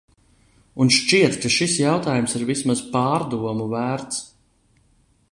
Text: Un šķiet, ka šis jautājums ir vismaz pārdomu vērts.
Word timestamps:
Un 0.85 0.89
šķiet, 0.95 1.35
ka 1.43 1.51
šis 1.55 1.75
jautājums 1.81 2.33
ir 2.39 2.45
vismaz 2.51 2.81
pārdomu 2.95 3.67
vērts. 3.75 4.23